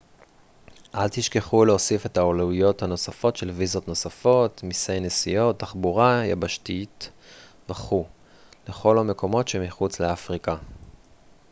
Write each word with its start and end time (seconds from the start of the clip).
אל 0.95 1.09
תשכחו 1.09 1.65
להוסיף 1.65 2.05
את 2.05 2.17
העלויות 2.17 2.83
הנוספות 2.83 3.35
של 3.35 3.49
ויזות 3.49 3.87
נוספות 3.87 4.63
מסי 4.63 4.99
נסיעות 4.99 5.59
תחבורה 5.59 6.25
יבשתית 6.25 7.09
וכו' 7.69 8.07
לכל 8.69 8.99
המקומות 8.99 9.47
שמחוץ 9.47 9.99
לאפריקה 9.99 10.55